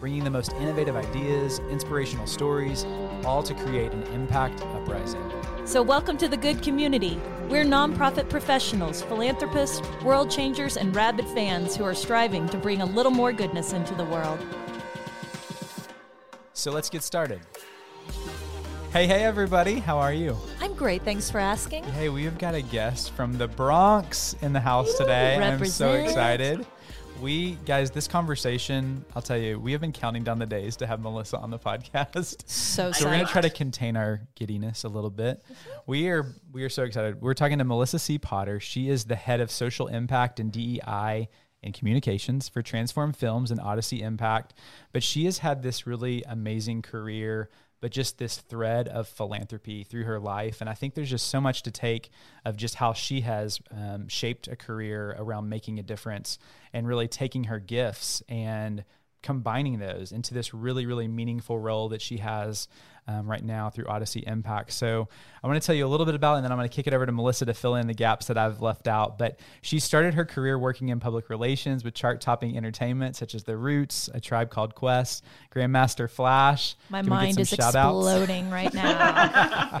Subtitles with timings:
[0.00, 2.86] bringing the most innovative ideas, inspirational stories,
[3.24, 5.22] all to create an impact uprising.
[5.66, 7.20] So, welcome to the good community.
[7.48, 12.86] We're nonprofit professionals, philanthropists, world changers, and rabid fans who are striving to bring a
[12.86, 14.40] little more goodness into the world.
[16.54, 17.40] So let's get started.
[18.92, 20.36] Hey, hey, everybody, how are you?
[20.60, 21.02] I'm great.
[21.02, 21.84] Thanks for asking.
[21.84, 25.36] Hey, we have got a guest from the Bronx in the house today.
[25.36, 26.66] I'm so excited.
[27.20, 30.86] We, guys, this conversation, I'll tell you, we have been counting down the days to
[30.86, 32.48] have Melissa on the podcast.
[32.48, 35.42] So, So we're gonna try to contain our giddiness a little bit.
[35.86, 37.20] We are we are so excited.
[37.20, 38.18] We're talking to Melissa C.
[38.18, 38.58] Potter.
[38.58, 41.28] She is the head of social impact and DEI
[41.62, 44.54] and communications for Transform Films and Odyssey Impact.
[44.92, 50.04] But she has had this really amazing career, but just this thread of philanthropy through
[50.04, 50.60] her life.
[50.60, 52.10] And I think there's just so much to take
[52.44, 56.38] of just how she has um, shaped a career around making a difference
[56.72, 58.84] and really taking her gifts and
[59.22, 62.68] combining those into this really, really meaningful role that she has
[63.10, 64.72] um, right now through Odyssey Impact.
[64.72, 65.08] So
[65.42, 66.74] I want to tell you a little bit about it, and then I'm going to
[66.74, 69.18] kick it over to Melissa to fill in the gaps that I've left out.
[69.18, 73.44] But she started her career working in public relations with chart topping entertainment such as
[73.44, 76.76] The Roots, A Tribe Called Quest, Grandmaster Flash.
[76.88, 79.78] My Can mind is exploding right now.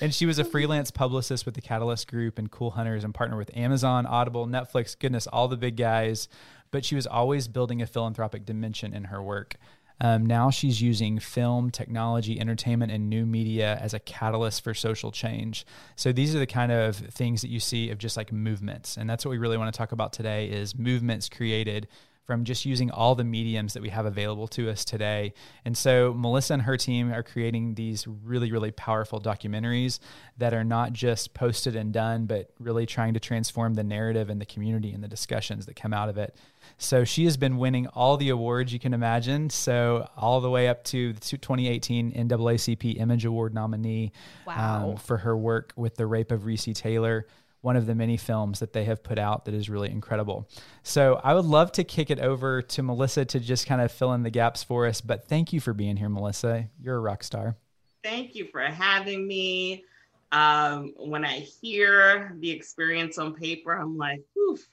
[0.00, 3.38] And she was a freelance publicist with the Catalyst Group and Cool Hunters and partnered
[3.38, 6.28] with Amazon, Audible, Netflix, goodness, all the big guys.
[6.72, 9.56] But she was always building a philanthropic dimension in her work.
[10.00, 15.12] Um, now she's using film, technology, entertainment, and new media as a catalyst for social
[15.12, 15.66] change.
[15.94, 19.10] So these are the kind of things that you see of just like movements, and
[19.10, 21.86] that's what we really want to talk about today: is movements created
[22.30, 25.34] from just using all the mediums that we have available to us today.
[25.64, 29.98] And so Melissa and her team are creating these really, really powerful documentaries
[30.38, 34.40] that are not just posted and done, but really trying to transform the narrative and
[34.40, 36.36] the community and the discussions that come out of it.
[36.80, 39.50] So she has been winning all the awards you can imagine.
[39.50, 44.12] So all the way up to the 2018 NAACP Image Award nominee
[44.46, 44.90] Wow.
[44.90, 47.26] um, for her work with The Rape of Recy Taylor
[47.62, 50.48] one of the many films that they have put out that is really incredible.
[50.82, 54.12] So I would love to kick it over to Melissa to just kind of fill
[54.14, 55.00] in the gaps for us.
[55.00, 56.68] But thank you for being here, Melissa.
[56.80, 57.56] You're a rock star.
[58.02, 59.84] Thank you for having me.
[60.32, 64.66] Um, when I hear the experience on paper, I'm like, oof,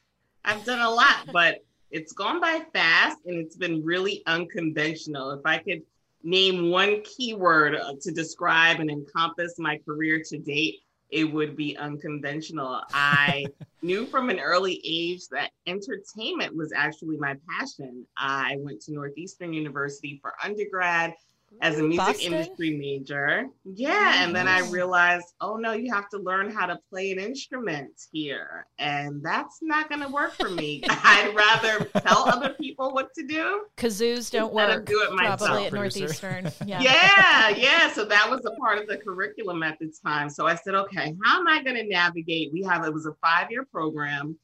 [0.45, 1.65] I've done a lot, but
[1.97, 5.31] it's gone by fast and it's been really unconventional.
[5.31, 5.81] If I could
[6.23, 10.75] name one keyword uh, to describe and encompass my career to date,
[11.09, 12.81] it would be unconventional.
[12.93, 13.47] I
[13.81, 18.05] knew from an early age that entertainment was actually my passion.
[18.15, 21.15] I went to Northeastern University for undergrad
[21.61, 22.33] as a music Boston?
[22.33, 23.47] industry major.
[23.63, 24.23] Yeah.
[24.23, 27.89] And then I realized, oh no, you have to learn how to play an instrument
[28.11, 28.67] here.
[28.77, 30.83] And that's not going to work for me.
[30.89, 33.65] I'd rather tell other people what to do.
[33.75, 34.85] Kazoos don't Let 'em work.
[34.85, 36.41] do it myself, probably at producer.
[36.41, 36.51] Northeastern.
[36.67, 36.81] Yeah.
[36.81, 37.91] Yeah, yeah.
[37.91, 40.29] So that was a part of the curriculum at the time.
[40.29, 42.51] So I said, okay, how am I going to navigate?
[42.53, 44.37] We have it was a five year program.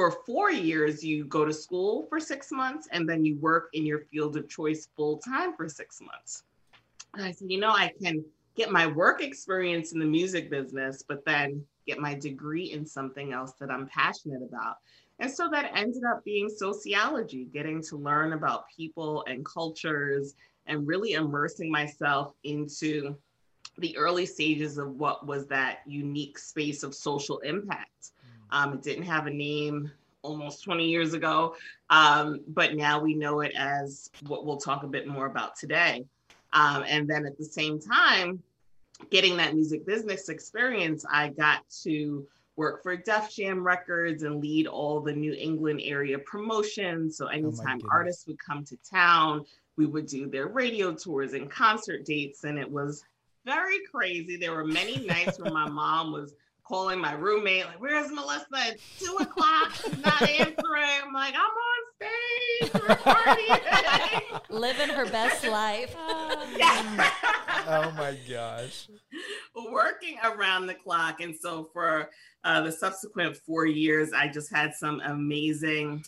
[0.00, 3.84] For four years, you go to school for six months and then you work in
[3.84, 6.44] your field of choice full time for six months.
[7.12, 8.24] And I said, you know, I can
[8.56, 13.34] get my work experience in the music business, but then get my degree in something
[13.34, 14.76] else that I'm passionate about.
[15.18, 20.34] And so that ended up being sociology, getting to learn about people and cultures
[20.64, 23.14] and really immersing myself into
[23.76, 28.12] the early stages of what was that unique space of social impact.
[28.52, 29.90] Um, it didn't have a name
[30.22, 31.56] almost 20 years ago,
[31.88, 36.04] um, but now we know it as what we'll talk a bit more about today.
[36.52, 38.42] Um, and then at the same time,
[39.10, 44.66] getting that music business experience, I got to work for Def Jam Records and lead
[44.66, 47.16] all the New England area promotions.
[47.16, 47.90] So anytime goodness.
[47.90, 49.46] artists would come to town,
[49.76, 53.04] we would do their radio tours and concert dates, and it was
[53.46, 54.36] very crazy.
[54.36, 56.34] There were many nights where my mom was
[56.70, 58.46] calling my roommate, like, "Where's Melissa?
[58.52, 59.72] It's two o'clock.
[59.74, 62.74] She's not answering." I'm like, "I'm on stage.
[62.74, 65.94] We're partying." Living her best life.
[66.56, 67.10] yeah.
[67.66, 68.88] Oh my gosh.
[69.72, 71.20] working around the clock.
[71.20, 72.08] And so for
[72.44, 76.04] uh, the subsequent four years, I just had some amazing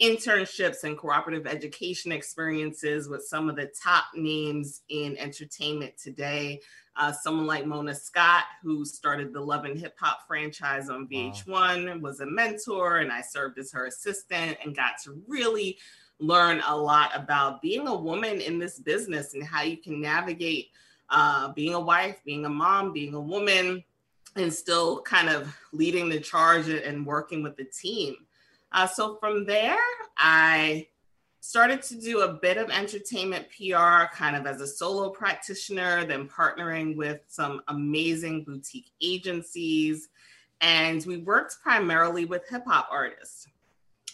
[0.00, 6.60] internships and cooperative education experiences with some of the top names in entertainment today.
[6.94, 11.46] Uh, someone like Mona Scott, who started the Love and Hip Hop franchise on VH1,
[11.46, 11.98] wow.
[11.98, 15.78] was a mentor, and I served as her assistant and got to really
[16.18, 20.68] learn a lot about being a woman in this business and how you can navigate
[21.08, 23.82] uh, being a wife, being a mom, being a woman,
[24.36, 28.16] and still kind of leading the charge and working with the team.
[28.72, 29.76] Uh, so from there,
[30.16, 30.88] I
[31.42, 36.28] started to do a bit of entertainment PR kind of as a solo practitioner, then
[36.28, 40.08] partnering with some amazing boutique agencies.
[40.60, 43.48] And we worked primarily with hip hop artists.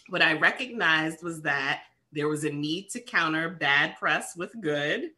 [0.09, 5.11] What I recognized was that there was a need to counter bad press with good.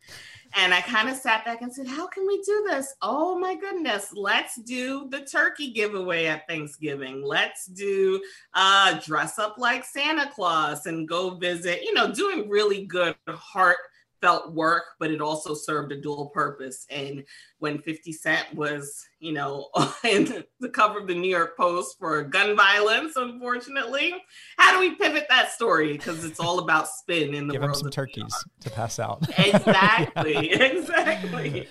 [0.53, 2.93] And I kind of sat back and said, How can we do this?
[3.01, 7.23] Oh my goodness, let's do the turkey giveaway at Thanksgiving.
[7.23, 8.21] Let's do
[8.53, 13.77] uh, dress up like Santa Claus and go visit, you know, doing really good heart
[14.21, 16.85] felt work, but it also served a dual purpose.
[16.89, 17.23] And
[17.59, 19.69] when 50 Cent was, you know,
[20.03, 24.13] in the cover of the New York Post for gun violence, unfortunately,
[24.57, 25.93] how do we pivot that story?
[25.93, 27.73] Because it's all about spin in the Give world.
[27.73, 29.27] Give him some turkeys to pass out.
[29.37, 31.67] exactly, exactly.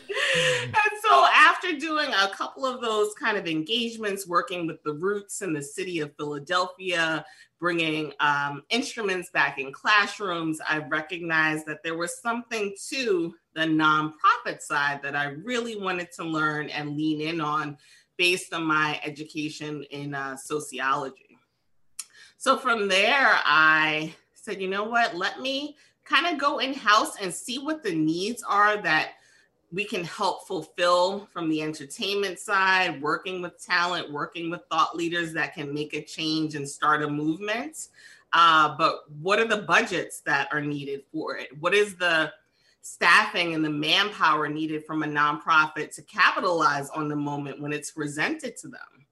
[0.65, 5.43] and so after doing a couple of those kind of engagements, working with the Roots
[5.43, 7.25] in the city of Philadelphia,
[7.61, 14.63] bringing um, instruments back in classrooms, I recognized that there was something to the nonprofit
[14.63, 17.77] side that I really wanted to learn and lean in on
[18.17, 21.39] based on my education in uh, sociology.
[22.39, 27.17] So from there, I said, you know what, let me kind of go in house
[27.21, 29.13] and see what the needs are that
[29.73, 35.33] we can help fulfill from the entertainment side, working with talent, working with thought leaders
[35.35, 37.89] that can make a change and start a movement.
[38.33, 41.49] Uh, but what are the budgets that are needed for it?
[41.61, 42.33] What is the
[42.83, 47.93] staffing and the manpower needed from a nonprofit to capitalize on the moment when it's
[47.93, 49.07] presented to them?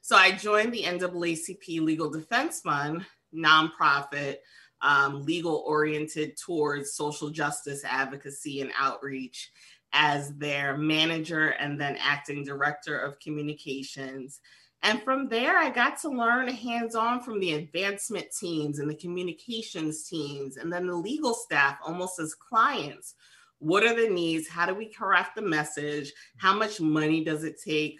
[0.00, 3.04] So I joined the NAACP Legal Defense Fund,
[3.34, 4.36] nonprofit,
[4.82, 9.50] um, legal oriented towards social justice advocacy and outreach
[9.92, 14.40] as their manager and then acting director of communications.
[14.82, 18.94] And from there, I got to learn hands on from the advancement teams and the
[18.94, 23.14] communications teams, and then the legal staff almost as clients.
[23.58, 24.46] What are the needs?
[24.46, 26.12] How do we craft the message?
[26.36, 27.98] How much money does it take?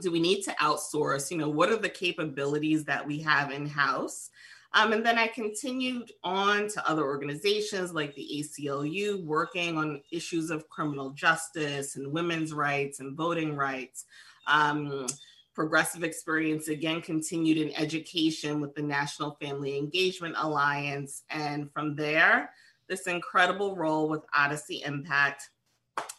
[0.00, 1.30] Do we need to outsource?
[1.30, 4.30] You know, what are the capabilities that we have in house?
[4.74, 10.50] Um, and then I continued on to other organizations like the ACLU, working on issues
[10.50, 14.06] of criminal justice and women's rights and voting rights.
[14.46, 15.06] Um,
[15.54, 21.24] progressive experience again continued in education with the National Family Engagement Alliance.
[21.28, 22.50] And from there,
[22.88, 25.50] this incredible role with Odyssey Impact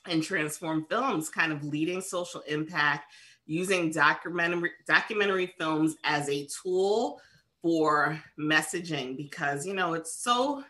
[0.06, 3.12] and Transform Films, kind of leading social impact
[3.46, 7.20] using documentary, documentary films as a tool
[7.64, 10.64] for messaging because you know it's so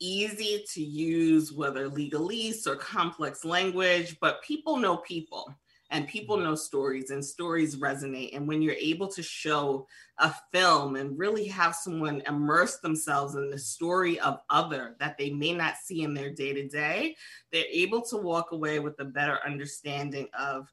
[0.00, 5.54] easy to use whether legalese or complex language but people know people
[5.94, 6.46] and people mm-hmm.
[6.46, 8.34] know stories and stories resonate.
[8.36, 9.86] And when you're able to show
[10.18, 15.30] a film and really have someone immerse themselves in the story of other that they
[15.30, 17.16] may not see in their day to day
[17.52, 20.68] they're able to walk away with a better understanding of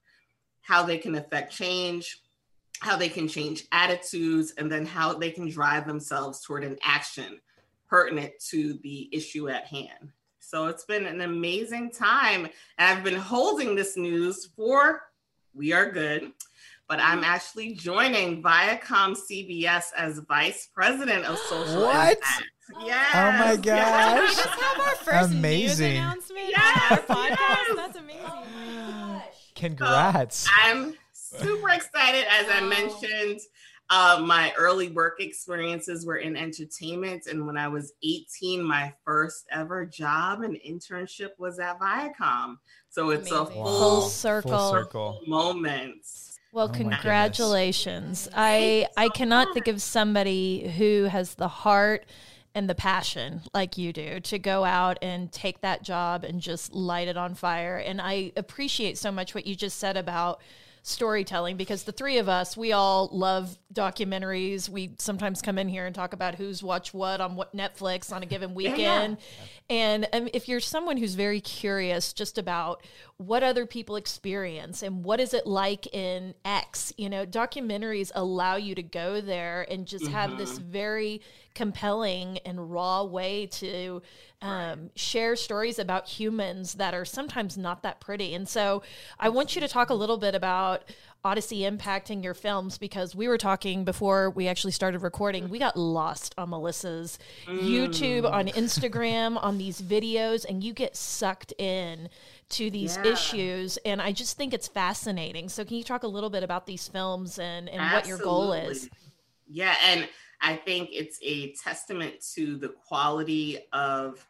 [0.61, 2.19] how they can affect change
[2.81, 7.39] how they can change attitudes, and then how they can drive themselves toward an action
[7.87, 10.11] pertinent to the issue at hand.
[10.39, 12.45] So it's been an amazing time.
[12.77, 15.03] And I've been holding this news for
[15.53, 16.31] We Are Good,
[16.89, 17.25] but I'm mm-hmm.
[17.25, 22.17] actually joining Viacom CBS as Vice President of Social what?
[22.17, 22.43] Impact.
[22.75, 23.09] Oh yes.
[23.13, 23.65] Oh my gosh.
[23.65, 24.29] Yes.
[24.29, 25.93] We just have our first amazing.
[25.93, 26.91] news announcement yes.
[26.91, 27.37] on our podcast.
[27.37, 27.75] Yes.
[27.75, 28.21] That's amazing.
[28.25, 29.23] Oh
[29.55, 30.37] Congrats.
[30.37, 30.95] So I'm
[31.37, 32.25] super excited.
[32.29, 33.39] As I mentioned,
[33.89, 37.27] uh, my early work experiences were in entertainment.
[37.27, 42.55] And when I was 18, my first ever job and internship was at Viacom.
[42.89, 43.47] So it's Amazing.
[43.47, 45.21] a full, full circle, full circle.
[45.27, 46.05] moment.
[46.53, 48.29] Well, oh congratulations.
[48.33, 52.05] I I cannot think of somebody who has the heart
[52.53, 56.73] and the passion like you do to go out and take that job and just
[56.73, 57.77] light it on fire.
[57.77, 60.41] And I appreciate so much what you just said about
[60.83, 64.67] storytelling because the three of us, we all love documentaries.
[64.67, 68.23] We sometimes come in here and talk about who's watched what on what Netflix on
[68.23, 69.17] a given weekend.
[69.19, 69.45] Yeah.
[69.69, 72.83] And um, if you're someone who's very curious just about
[73.17, 78.55] what other people experience and what is it like in X, you know, documentaries allow
[78.55, 80.13] you to go there and just mm-hmm.
[80.13, 80.71] have this mm-hmm.
[80.71, 81.21] very
[81.53, 84.01] compelling and raw way to
[84.41, 88.33] um, share stories about humans that are sometimes not that pretty.
[88.33, 88.81] And so
[89.19, 90.83] I want you to talk a little bit about
[91.23, 95.49] Odyssey impacting your films because we were talking before we actually started recording.
[95.49, 97.59] We got lost on Melissa's mm.
[97.59, 102.09] YouTube, on Instagram, on these videos, and you get sucked in
[102.49, 103.11] to these yeah.
[103.11, 103.77] issues.
[103.85, 105.47] And I just think it's fascinating.
[105.49, 108.53] So, can you talk a little bit about these films and, and what your goal
[108.53, 108.89] is?
[109.47, 109.75] Yeah.
[109.85, 110.07] And
[110.41, 114.25] I think it's a testament to the quality of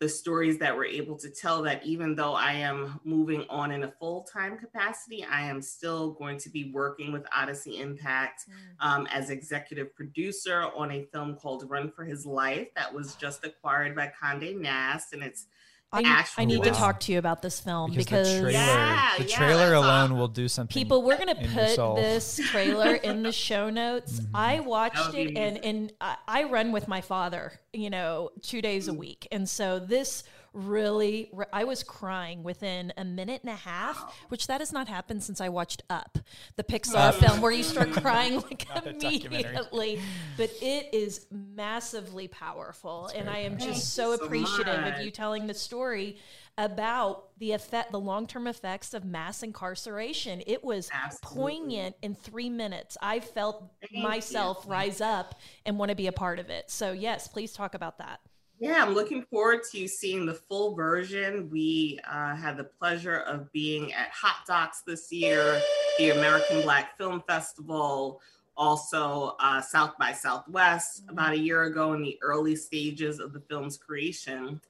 [0.00, 3.84] the stories that we're able to tell that even though I am moving on in
[3.84, 8.86] a full time capacity, I am still going to be working with Odyssey Impact mm.
[8.86, 13.44] um, as executive producer on a film called Run for His Life that was just
[13.44, 15.12] acquired by Conde Nast.
[15.12, 15.46] And it's
[15.94, 19.10] I, I need to talk to you about this film because, because the trailer, yeah,
[19.18, 20.18] the trailer yeah, alone awesome.
[20.18, 20.74] will do something.
[20.74, 24.20] People, we're gonna put this trailer in the show notes.
[24.24, 24.36] Mm-hmm.
[24.36, 28.94] I watched it, and and I run with my father, you know, two days a
[28.94, 30.24] week, and so this
[30.54, 35.22] really i was crying within a minute and a half which that has not happened
[35.22, 36.18] since i watched up
[36.56, 40.00] the pixar film where you start crying like immediately.
[40.36, 45.54] But it is massively powerful and i am just so appreciative of you telling the
[45.54, 46.16] story
[46.56, 50.42] about the effect the long-term effects of mass incarceration.
[50.46, 51.40] It was Absolutely.
[51.40, 52.96] poignant in three minutes.
[53.02, 54.70] I felt Thank myself you.
[54.70, 55.34] rise up
[55.66, 56.70] and want to be a part of it.
[56.70, 58.20] So yes please talk about that
[58.60, 61.50] yeah, I'm looking forward to seeing the full version.
[61.50, 65.60] We uh, had the pleasure of being at Hot Docs this year,
[65.98, 68.20] the American Black Film Festival,
[68.56, 71.12] also uh, South by Southwest mm-hmm.
[71.12, 74.60] about a year ago in the early stages of the film's creation.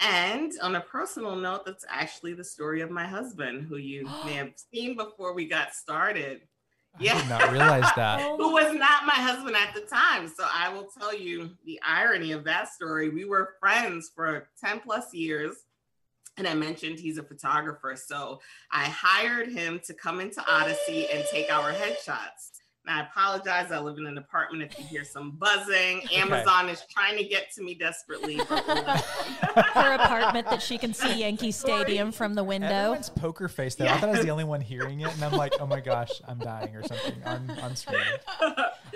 [0.00, 4.34] And on a personal note, that's actually the story of my husband, who you may
[4.34, 6.40] have seen before we got started.
[6.98, 7.14] Yeah.
[7.14, 8.20] I did not realize that.
[8.38, 10.28] Who was not my husband at the time.
[10.28, 13.08] So I will tell you the irony of that story.
[13.08, 15.56] We were friends for 10 plus years.
[16.36, 17.96] And I mentioned he's a photographer.
[17.96, 18.40] So
[18.72, 22.49] I hired him to come into Odyssey and take our headshots.
[22.86, 23.70] I apologize.
[23.70, 24.62] I live in an apartment.
[24.62, 26.72] If you hear some buzzing, Amazon okay.
[26.72, 28.36] is trying to get to me desperately.
[28.48, 32.68] Her apartment that she can see Yankee Stadium from the window.
[32.68, 33.84] Everyone's poker face though.
[33.84, 33.94] Yeah.
[33.94, 36.10] I thought I was the only one hearing it, and I'm like, oh my gosh,
[36.26, 38.00] I'm dying or something on on screen.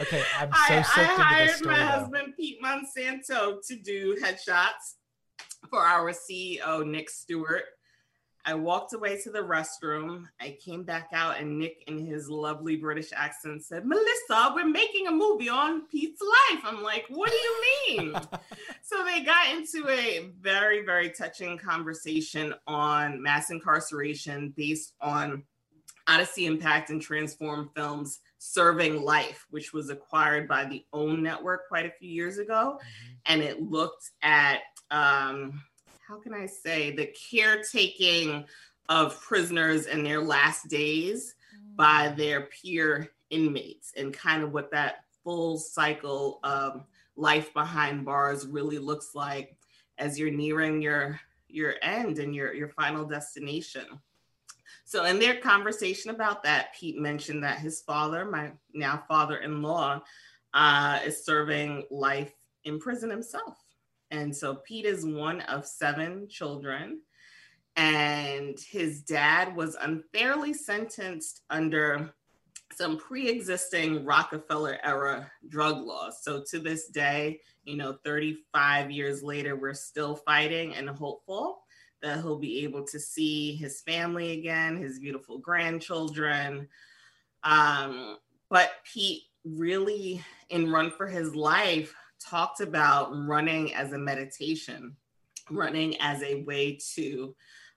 [0.01, 1.75] Okay, I'm so I, soaked I into this story.
[1.75, 1.87] I hired my though.
[1.87, 4.95] husband Pete Monsanto to do headshots
[5.69, 7.65] for our CEO Nick Stewart
[8.47, 10.25] I walked away to the restroom.
[10.41, 15.07] I came back out, and Nick, in his lovely British accent, said, Melissa, we're making
[15.07, 16.61] a movie on Pete's life.
[16.65, 18.13] I'm like, what do you mean?
[18.83, 25.43] so they got into a very, very touching conversation on mass incarceration based on
[26.07, 31.87] Odyssey Impact and Transform Films Serving Life, which was acquired by the OWN network quite
[31.87, 32.79] a few years ago.
[32.79, 33.15] Mm-hmm.
[33.27, 34.61] And it looked at,
[34.91, 35.63] um,
[36.07, 38.45] how can I say, the caretaking
[38.89, 41.77] of prisoners in their last days mm.
[41.77, 46.85] by their peer inmates and kind of what that full cycle of
[47.17, 49.57] life behind bars really looks like
[49.99, 51.19] as you're nearing your
[51.49, 53.87] your end and your your final destination.
[54.85, 60.03] So in their conversation about that, Pete mentioned that his father, my now father-in-law,
[60.53, 62.33] uh, is serving life
[62.65, 63.64] in prison himself.
[64.15, 67.01] And so Pete is one of seven children.
[67.77, 72.15] And his dad was unfairly sentenced under
[72.73, 76.23] some pre existing Rockefeller era drug laws.
[76.23, 81.65] So to this day, you know, 35 years later, we're still fighting and hopeful
[82.01, 86.69] that he'll be able to see his family again, his beautiful grandchildren.
[87.43, 88.19] Um,
[88.49, 91.95] but Pete really, in Run for His Life,
[92.29, 94.97] talked about running as a meditation,
[95.51, 97.35] running as a way to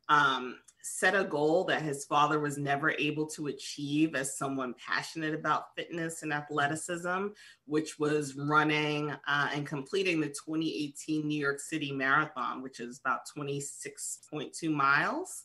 [0.10, 5.34] um, set a goal that his father was never able to achieve as someone passionate
[5.34, 7.28] about fitness and athleticism,
[7.66, 13.22] which was running uh, and completing the 2018 New York City Marathon, which is about
[13.38, 15.44] 26.2 miles.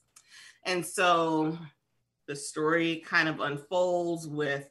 [0.65, 1.59] And so
[2.29, 4.69] the story kind of unfolds with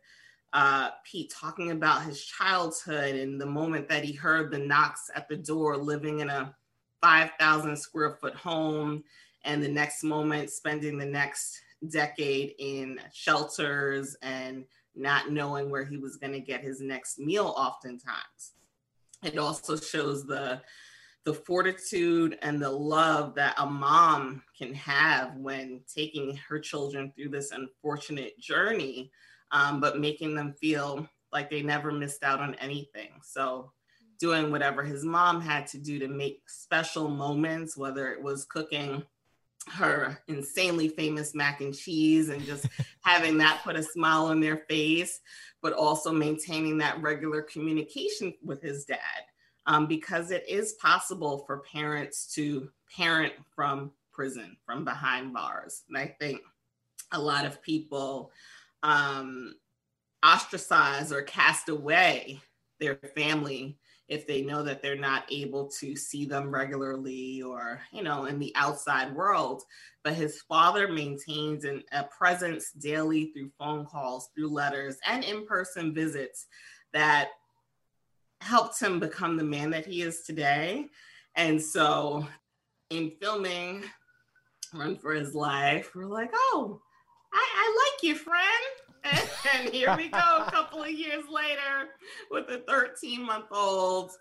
[0.54, 5.28] uh, Pete talking about his childhood and the moment that he heard the knocks at
[5.30, 6.54] the door, living in a
[7.02, 9.04] 5,000 square foot home,
[9.46, 14.66] and the next moment spending the next decade in shelters and
[14.96, 18.54] not knowing where he was going to get his next meal oftentimes.
[19.24, 20.62] It also shows the
[21.24, 27.30] the fortitude and the love that a mom can have when taking her children through
[27.30, 29.12] this unfortunate journey
[29.52, 33.72] um, but making them feel like they never missed out on anything so
[34.20, 39.04] doing whatever his mom had to do to make special moments whether it was cooking
[39.70, 42.66] her insanely famous mac and cheese and just
[43.02, 45.20] having that put a smile on their face,
[45.62, 48.98] but also maintaining that regular communication with his dad.
[49.68, 55.84] Um, because it is possible for parents to parent from prison, from behind bars.
[55.88, 56.42] And I think
[57.12, 58.32] a lot of people
[58.84, 59.54] um,
[60.24, 62.42] ostracize or cast away
[62.80, 68.04] their family if they know that they're not able to see them regularly or you
[68.04, 69.64] know in the outside world.
[70.04, 75.94] But his father maintains an, a presence daily through phone calls through letters and in-person
[75.94, 76.48] visits
[76.92, 77.30] that
[78.42, 80.88] helped him become the man that he is today.
[81.36, 82.28] And so
[82.90, 83.84] in filming
[84.74, 86.82] run for his life we're like oh
[87.34, 88.48] I, I like you friend
[89.56, 91.90] and here we go a couple of years later
[92.30, 94.12] with a 13 month old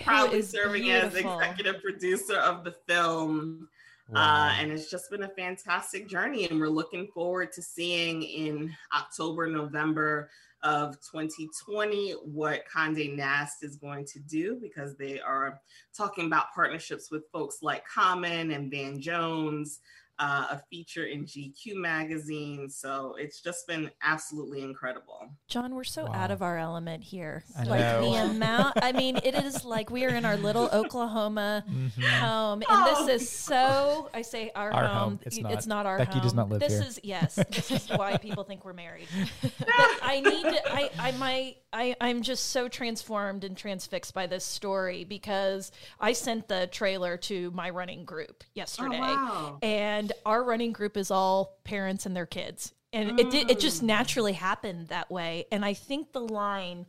[0.00, 1.08] proudly serving beautiful.
[1.08, 3.68] as executive producer of the film
[4.10, 4.48] uh, wow.
[4.48, 8.72] uh, and it's just been a fantastic journey and we're looking forward to seeing in
[8.94, 10.30] october november
[10.62, 15.60] of 2020 what Conde Nast is going to do because they are
[15.96, 19.80] talking about partnerships with folks like Common and Van Jones
[20.18, 22.68] uh, a feature in GQ magazine.
[22.68, 25.28] So it's just been absolutely incredible.
[25.48, 26.12] John, we're so wow.
[26.14, 27.44] out of our element here.
[27.56, 28.10] I like know.
[28.10, 32.00] the amount, I mean, it is like we are in our little Oklahoma mm-hmm.
[32.02, 32.62] home.
[32.62, 33.06] And oh.
[33.06, 34.96] this is so, I say our, our home.
[34.96, 35.20] home.
[35.24, 35.52] It's, not.
[35.52, 36.22] it's not our Becky home.
[36.22, 39.08] does not live this is yes, this is why people think we're married.
[39.42, 44.26] but I need to, I, I, my, I, I'm just so transformed and transfixed by
[44.26, 45.70] this story because
[46.00, 48.98] I sent the trailer to my running group yesterday.
[48.98, 49.58] Oh, wow.
[49.60, 52.72] And our running group is all parents and their kids.
[52.92, 53.34] And mm.
[53.34, 53.86] it, it just mm.
[53.86, 55.46] naturally happened that way.
[55.52, 56.86] And I think the line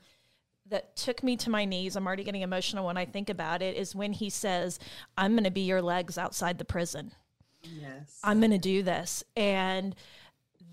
[0.68, 3.76] that took me to my knees, I'm already getting emotional when I think about it,
[3.76, 4.80] is when he says,
[5.18, 7.12] I'm going to be your legs outside the prison.
[7.64, 8.18] Yes.
[8.24, 9.26] I'm going to do this.
[9.36, 9.94] And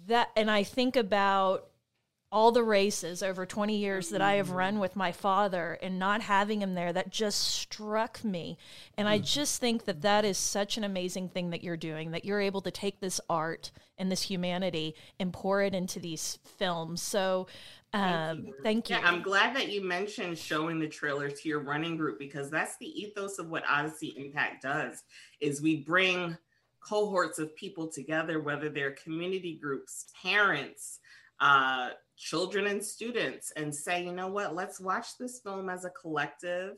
[0.07, 1.67] that, and I think about
[2.37, 4.83] all the races over 20 years that I have run mm-hmm.
[4.83, 8.59] with my father and not having him there, that just struck me.
[8.99, 9.25] And I mm.
[9.25, 12.61] just think that that is such an amazing thing that you're doing, that you're able
[12.61, 17.01] to take this art and this humanity and pour it into these films.
[17.01, 17.47] So,
[17.95, 18.55] um, thank you.
[18.63, 18.97] Thank you.
[18.97, 22.77] Yeah, I'm glad that you mentioned showing the trailer to your running group because that's
[22.77, 25.05] the ethos of what Odyssey Impact does
[25.41, 26.37] is we bring
[26.87, 30.99] cohorts of people together, whether they're community groups, parents,
[31.41, 35.91] uh, children and students and say, you know what, let's watch this film as a
[35.91, 36.77] collective.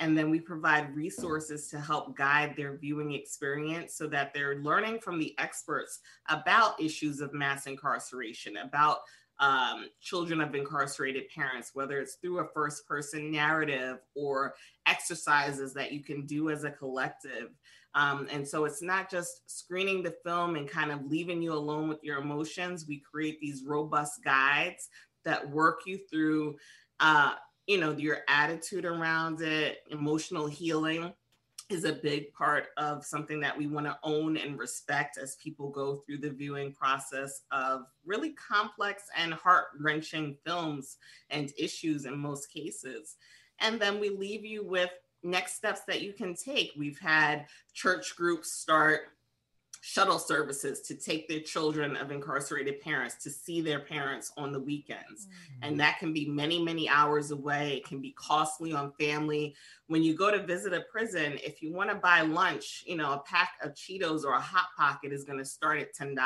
[0.00, 4.98] And then we provide resources to help guide their viewing experience so that they're learning
[4.98, 8.98] from the experts about issues of mass incarceration, about
[9.40, 14.54] um, children of incarcerated parents, whether it's through a first person narrative or
[14.86, 17.50] exercises that you can do as a collective.
[17.94, 21.88] Um, and so it's not just screening the film and kind of leaving you alone
[21.88, 22.86] with your emotions.
[22.88, 24.88] We create these robust guides
[25.24, 26.56] that work you through,
[27.00, 27.34] uh,
[27.66, 31.12] you know, your attitude around it, emotional healing
[31.70, 35.70] is a big part of something that we want to own and respect as people
[35.70, 40.98] go through the viewing process of really complex and heart wrenching films
[41.30, 43.16] and issues in most cases.
[43.60, 44.90] And then we leave you with
[45.24, 46.72] next steps that you can take.
[46.76, 49.08] We've had church groups start
[49.86, 54.58] shuttle services to take their children of incarcerated parents to see their parents on the
[54.58, 55.26] weekends.
[55.26, 55.58] Mm-hmm.
[55.62, 57.74] And that can be many, many hours away.
[57.76, 59.54] It can be costly on family.
[59.88, 63.12] When you go to visit a prison, if you want to buy lunch, you know,
[63.12, 66.16] a pack of Cheetos or a Hot Pocket is going to start at $10.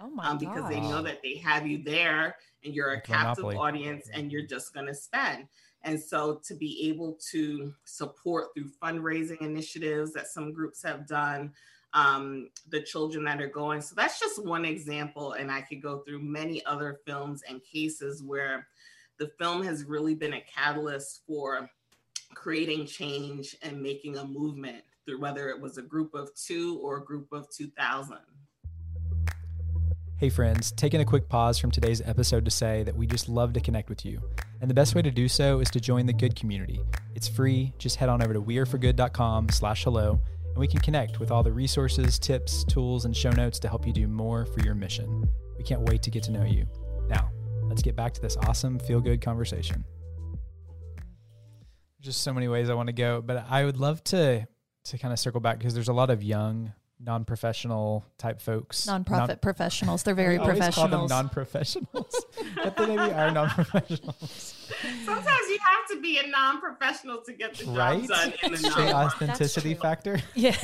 [0.00, 3.44] Oh my um, Because they know that they have you there and you're a captive
[3.44, 3.56] Monopoly.
[3.56, 5.46] audience and you're just going to spend.
[5.84, 11.52] And so to be able to support through fundraising initiatives that some groups have done,
[11.92, 13.80] um, the children that are going.
[13.80, 15.32] So that's just one example.
[15.32, 18.66] And I could go through many other films and cases where
[19.18, 21.70] the film has really been a catalyst for
[22.34, 26.98] creating change and making a movement through whether it was a group of two or
[26.98, 28.18] a group of 2000.
[30.24, 33.52] Hey, friends, taking a quick pause from today's episode to say that we just love
[33.52, 34.22] to connect with you.
[34.62, 36.80] And the best way to do so is to join the good community.
[37.14, 37.74] It's free.
[37.76, 41.52] Just head on over to weareforgood.com slash hello and we can connect with all the
[41.52, 45.28] resources, tips, tools, and show notes to help you do more for your mission.
[45.58, 46.64] We can't wait to get to know you.
[47.06, 47.28] Now,
[47.64, 49.84] let's get back to this awesome feel good conversation.
[52.00, 54.46] Just so many ways I want to go, but I would love to
[54.84, 56.72] to kind of circle back because there's a lot of young
[57.04, 58.86] non-professional type folks.
[58.86, 60.02] Nonprofit non- professionals.
[60.02, 60.88] They're very I professional.
[60.88, 62.24] Call them non-professionals,
[62.56, 64.54] but they maybe are non-professionals.
[65.04, 68.06] Sometimes you have to be a non-professional to get the job right?
[68.06, 70.20] done in the non authenticity factor.
[70.34, 70.56] Yeah.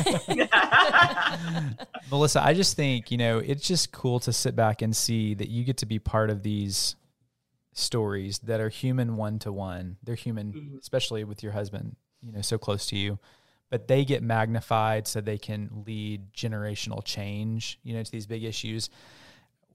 [2.11, 5.48] Melissa, I just think, you know, it's just cool to sit back and see that
[5.48, 6.96] you get to be part of these
[7.72, 9.96] stories that are human one to one.
[10.03, 10.79] They're human, mm-hmm.
[10.79, 13.18] especially with your husband, you know, so close to you
[13.70, 18.44] but they get magnified so they can lead generational change, you know, to these big
[18.44, 18.90] issues.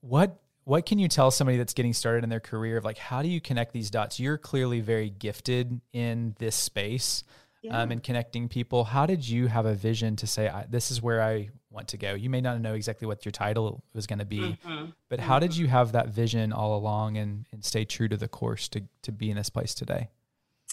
[0.01, 3.21] What what can you tell somebody that's getting started in their career of like how
[3.21, 4.19] do you connect these dots?
[4.19, 7.23] You're clearly very gifted in this space
[7.61, 7.81] yeah.
[7.81, 8.83] um, and connecting people.
[8.83, 12.13] How did you have a vision to say this is where I want to go?
[12.13, 14.85] You may not know exactly what your title was going to be, mm-hmm.
[15.09, 15.61] but how did mm-hmm.
[15.61, 19.11] you have that vision all along and, and stay true to the course to to
[19.11, 20.09] be in this place today?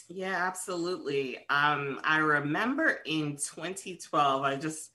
[0.09, 1.39] Yeah, absolutely.
[1.49, 4.91] Um, I remember in 2012, I just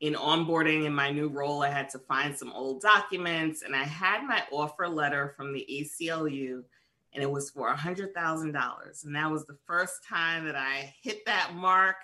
[0.00, 3.82] in onboarding in my new role, I had to find some old documents, and I
[3.84, 6.62] had my offer letter from the ACLU,
[7.14, 10.54] and it was for a hundred thousand dollars, and that was the first time that
[10.56, 11.96] I hit that mark.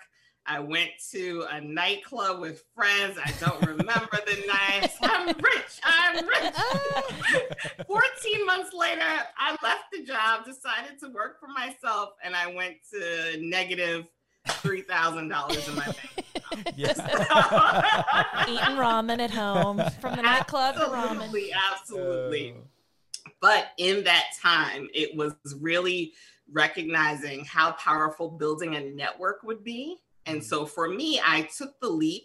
[0.46, 3.18] I went to a nightclub with friends.
[3.22, 4.90] I don't remember the night.
[5.02, 5.80] I'm rich.
[5.82, 6.54] I'm rich.
[7.86, 9.00] 14 months later,
[9.38, 14.06] I left the job, decided to work for myself, and I went to negative
[14.46, 16.76] $3,000 in my bank.
[16.76, 16.98] Yes.
[18.48, 21.22] Eating ramen at home from the nightclub to ramen.
[21.22, 21.52] Absolutely.
[21.72, 22.54] Absolutely.
[22.58, 23.32] Oh.
[23.40, 26.12] But in that time, it was really
[26.52, 31.88] recognizing how powerful building a network would be and so for me, I took the
[31.88, 32.24] leap,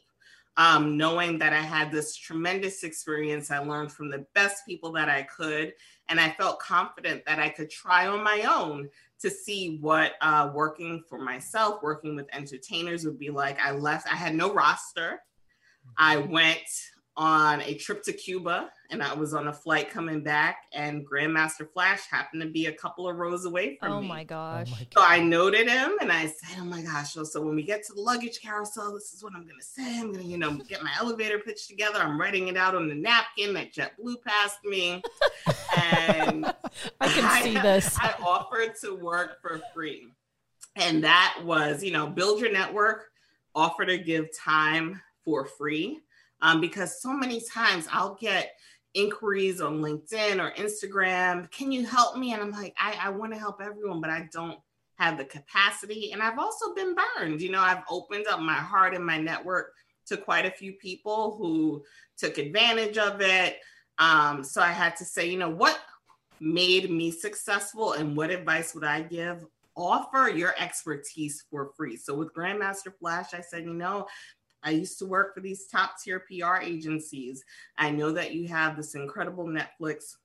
[0.58, 3.52] um, knowing that I had this tremendous experience.
[3.52, 5.74] I learned from the best people that I could.
[6.10, 8.90] And I felt confident that I could try on my own
[9.22, 13.60] to see what uh, working for myself, working with entertainers would be like.
[13.60, 15.22] I left, I had no roster.
[15.98, 16.60] I went
[17.20, 21.70] on a trip to Cuba and I was on a flight coming back and Grandmaster
[21.70, 24.08] Flash happened to be a couple of rows away from oh me.
[24.08, 24.70] My gosh.
[24.70, 24.88] Oh my gosh.
[24.94, 27.12] So I noted him and I said, Oh my gosh.
[27.14, 30.00] So, so when we get to the luggage carousel, this is what I'm gonna say.
[30.00, 32.00] I'm gonna, you know, get my elevator pitch together.
[32.00, 35.04] I'm writing it out on the napkin that JetBlue passed me.
[35.76, 36.46] And
[37.02, 37.98] I can I, see this.
[38.00, 40.08] I offered to work for free.
[40.78, 43.10] And that was, you know, build your network,
[43.54, 46.00] offer to give time for free
[46.42, 48.54] um, because so many times I'll get
[48.94, 51.50] inquiries on LinkedIn or Instagram.
[51.52, 52.34] Can you help me?
[52.34, 54.58] And I'm like, I, I want to help everyone, but I don't
[54.98, 56.12] have the capacity.
[56.12, 57.42] And I've also been burned.
[57.42, 59.74] You know, I've opened up my heart and my network
[60.08, 61.84] to quite a few people who
[62.18, 63.58] took advantage of it.
[63.98, 65.80] Um, so I had to say, you know, what
[66.40, 69.46] made me successful and what advice would I give?
[69.76, 71.96] Offer your expertise for free.
[71.96, 74.08] So with Grandmaster Flash, I said, you know,
[74.64, 77.44] I used to work for these top tier PR agencies.
[77.78, 80.16] I know that you have this incredible Netflix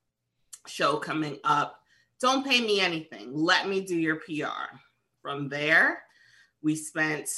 [0.67, 1.79] show coming up.
[2.19, 3.33] Don't pay me anything.
[3.33, 4.75] Let me do your PR.
[5.21, 6.03] From there,
[6.61, 7.29] we spent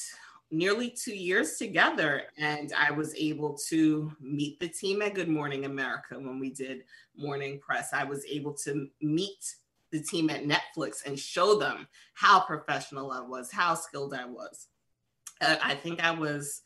[0.51, 5.65] nearly two years together, and I was able to meet the team at Good Morning
[5.65, 6.83] America when we did
[7.15, 7.89] morning press.
[7.93, 9.55] I was able to meet
[9.91, 14.67] the team at Netflix and show them how professional I was, how skilled I was.
[15.41, 16.62] Uh, I think I was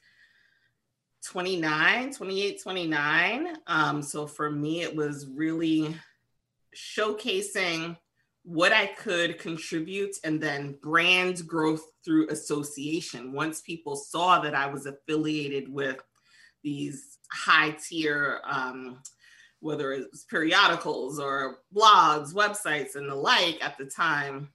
[1.25, 3.47] 29, 28, 29.
[3.67, 5.95] Um, so for me, it was really
[6.75, 7.97] showcasing
[8.43, 13.33] what I could contribute and then brand growth through association.
[13.33, 15.97] Once people saw that I was affiliated with
[16.63, 18.99] these high tier, um,
[19.59, 24.49] whether it's periodicals or blogs, websites, and the like at the time,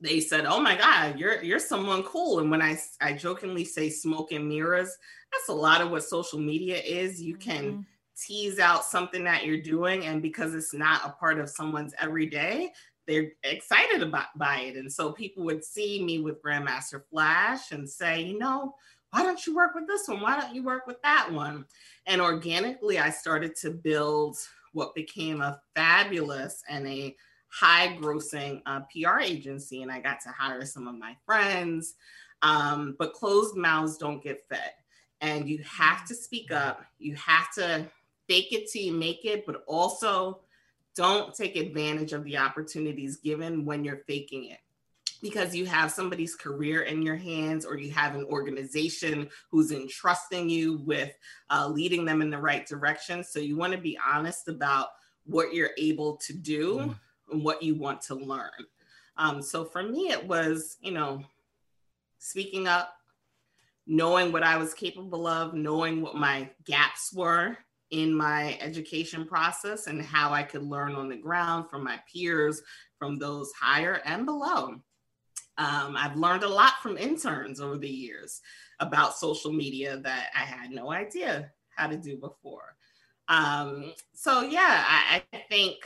[0.00, 3.90] they said, "Oh my God, you're you're someone cool." And when I I jokingly say
[3.90, 4.96] smoke and mirrors,
[5.32, 7.22] that's a lot of what social media is.
[7.22, 7.80] You can mm-hmm.
[8.16, 12.72] tease out something that you're doing, and because it's not a part of someone's everyday,
[13.06, 14.76] they're excited about by it.
[14.76, 18.74] And so people would see me with Grandmaster Flash and say, you know,
[19.10, 20.20] why don't you work with this one?
[20.20, 21.64] Why don't you work with that one?
[22.06, 24.38] And organically, I started to build
[24.72, 27.16] what became a fabulous and a
[27.50, 29.82] high grossing uh, PR agency.
[29.82, 31.94] And I got to hire some of my friends.
[32.42, 34.72] Um, but closed mouths don't get fed
[35.20, 36.84] and you have to speak up.
[36.98, 37.86] You have to
[38.28, 40.40] fake it till you make it, but also
[40.96, 44.58] don't take advantage of the opportunities given when you're faking it.
[45.22, 50.48] because you have somebody's career in your hands or you have an organization who's entrusting
[50.48, 51.12] you with
[51.50, 53.22] uh, leading them in the right direction.
[53.22, 54.88] So you want to be honest about
[55.24, 56.94] what you're able to do mm.
[57.32, 58.50] And what you want to learn.
[59.16, 61.22] Um, so for me, it was, you know,
[62.18, 62.94] speaking up,
[63.86, 67.56] knowing what I was capable of, knowing what my gaps were
[67.90, 72.62] in my education process and how I could learn on the ground from my peers,
[72.98, 74.76] from those higher and below.
[75.58, 78.40] Um, I've learned a lot from interns over the years
[78.78, 82.76] about social media that I had no idea how to do before.
[83.28, 85.76] Um, so, yeah, I, I think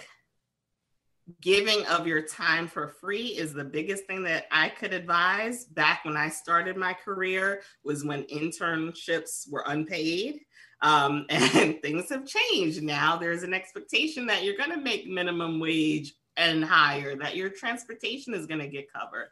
[1.40, 6.04] giving of your time for free is the biggest thing that I could advise back
[6.04, 10.40] when I started my career was when internships were unpaid.
[10.82, 13.16] Um, and things have changed now.
[13.16, 18.34] There's an expectation that you're going to make minimum wage and higher, that your transportation
[18.34, 19.28] is going to get covered.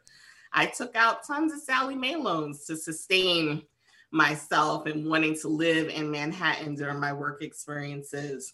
[0.51, 3.63] I took out tons of Sallie Mae loans to sustain
[4.11, 8.53] myself and wanting to live in Manhattan during my work experiences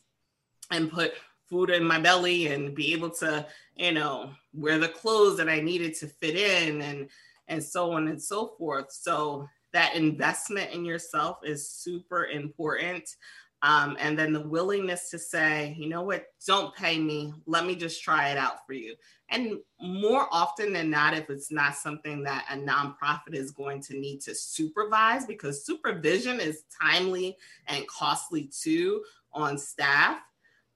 [0.71, 1.13] and put
[1.49, 5.59] food in my belly and be able to, you know, wear the clothes that I
[5.59, 7.09] needed to fit in and
[7.47, 8.91] and so on and so forth.
[8.91, 13.15] So that investment in yourself is super important.
[13.61, 17.33] Um, and then the willingness to say, you know what, don't pay me.
[17.45, 18.95] Let me just try it out for you.
[19.29, 23.99] And more often than not, if it's not something that a nonprofit is going to
[23.99, 27.35] need to supervise, because supervision is timely
[27.67, 30.19] and costly too on staff,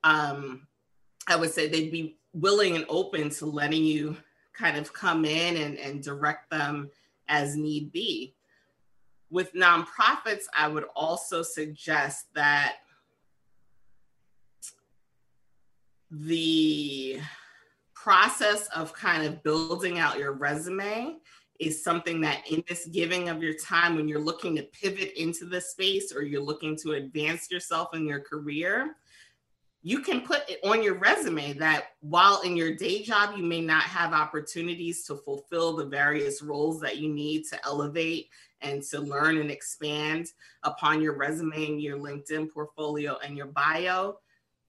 [0.03, 0.67] um,
[1.27, 4.17] I would say they'd be willing and open to letting you
[4.53, 6.89] kind of come in and, and direct them
[7.27, 8.35] as need be.
[9.29, 12.77] With nonprofits, I would also suggest that
[16.11, 17.19] the
[17.95, 21.17] process of kind of building out your resume
[21.59, 25.45] is something that in this giving of your time when you're looking to pivot into
[25.45, 28.95] the space or you're looking to advance yourself in your career
[29.85, 33.59] you can put it on your resume that while in your day job you may
[33.59, 38.29] not have opportunities to fulfill the various roles that you need to elevate
[38.61, 40.31] and to learn and expand
[40.63, 44.17] upon your resume and your LinkedIn portfolio and your bio,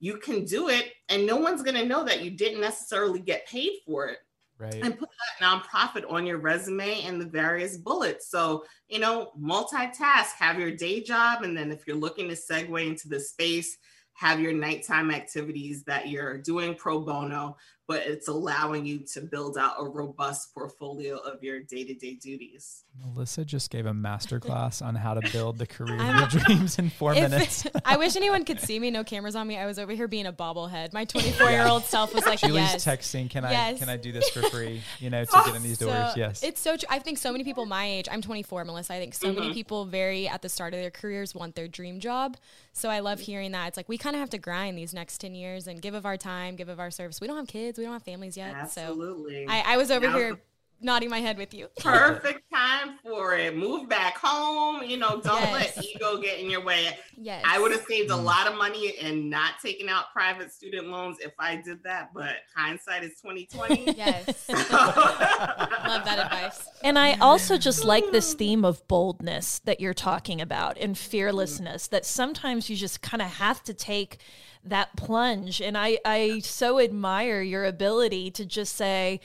[0.01, 3.47] you can do it and no one's going to know that you didn't necessarily get
[3.47, 4.19] paid for it.
[4.59, 4.81] Right.
[4.83, 8.29] And put that nonprofit on your resume and the various bullets.
[8.29, 11.43] So, you know, multitask, have your day job.
[11.43, 13.77] And then if you're looking to segue into the space,
[14.15, 19.59] have your nighttime activities that you're doing pro bono, but it's allowing you to build
[19.59, 22.85] out a robust portfolio of your day-to-day duties.
[22.99, 26.89] Melissa just gave a masterclass on how to build the career of your dreams in
[26.89, 27.67] four if, minutes.
[27.85, 28.91] I wish anyone could see me.
[28.91, 29.59] No cameras on me.
[29.59, 30.93] I was over here being a bobblehead.
[30.93, 32.85] My 24 year old self was like, Julie's yes.
[32.85, 33.29] texting.
[33.29, 33.77] Can yes.
[33.77, 34.81] I can I do this for free?
[35.01, 36.13] You know, to get in these doors.
[36.13, 36.43] So, yes.
[36.43, 36.87] It's so true.
[36.89, 38.09] I think so many people my age.
[38.11, 38.95] I'm 24, Melissa.
[38.95, 39.41] I think so mm-hmm.
[39.41, 42.37] many people very at the start of their careers want their dream job.
[42.73, 43.69] So I love hearing that.
[43.69, 46.07] It's like we kind of have to grind these next 10 years and give of
[46.07, 47.21] our time, give of our service.
[47.21, 47.74] We don't have kids.
[47.79, 48.55] We don't have families yet.
[48.55, 49.47] Absolutely.
[49.47, 50.39] So I, I was over now, here
[50.85, 51.69] nodding my head with you.
[51.79, 53.57] Perfect time for it.
[53.57, 54.83] Move back home.
[54.83, 55.77] You know, don't yes.
[55.77, 56.97] let ego get in your way.
[57.17, 57.43] Yes.
[57.47, 58.23] I would have saved a mm.
[58.23, 62.37] lot of money and not taking out private student loans if I did that, but
[62.55, 63.93] hindsight is 2020.
[63.97, 64.49] yes.
[64.49, 66.69] Love that advice.
[66.83, 71.89] And I also just like this theme of boldness that you're talking about and fearlessness
[71.89, 74.19] that sometimes you just kind of have to take
[74.65, 75.61] that plunge.
[75.61, 79.21] And I, I so admire your ability to just say,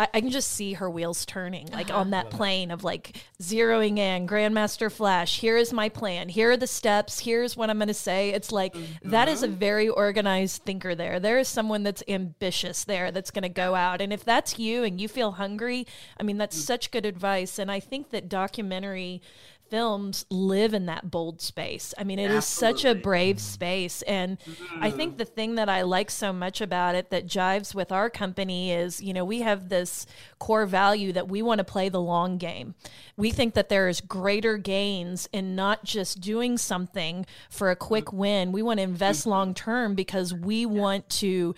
[0.00, 2.00] I, I can just see her wheels turning, like uh-huh.
[2.00, 6.28] on that plane of like zeroing in, Grandmaster Flash, here is my plan.
[6.28, 7.20] Here are the steps.
[7.20, 8.30] Here's what I'm going to say.
[8.30, 9.10] It's like mm-hmm.
[9.10, 11.20] that is a very organized thinker there.
[11.20, 14.00] There is someone that's ambitious there that's going to go out.
[14.00, 15.86] And if that's you and you feel hungry,
[16.18, 16.64] I mean, that's mm-hmm.
[16.64, 17.58] such good advice.
[17.58, 19.20] And I think that documentary
[19.70, 21.94] films live in that bold space.
[21.96, 22.38] I mean, it Absolutely.
[22.38, 24.02] is such a brave space.
[24.02, 24.82] And mm-hmm.
[24.82, 28.10] I think the thing that I like so much about it that jives with our
[28.10, 30.06] company is, you know, we have this
[30.38, 32.74] core value that we want to play the long game.
[33.16, 38.06] We think that there is greater gains in not just doing something for a quick
[38.06, 38.16] mm-hmm.
[38.18, 38.52] win.
[38.52, 39.30] We want to invest mm-hmm.
[39.30, 41.54] long term because we want to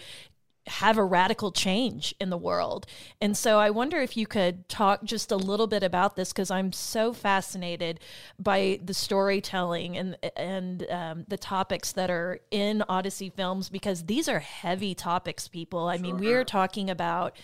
[0.68, 2.87] have a radical change in the world.
[3.20, 6.51] And so I wonder if you could talk just a little bit about this because
[6.53, 7.98] I'm so fascinated
[8.38, 14.29] by the storytelling and and um, the topics that are in Odyssey films because these
[14.29, 15.88] are heavy topics, people.
[15.88, 16.03] I sure.
[16.03, 17.37] mean, we are talking about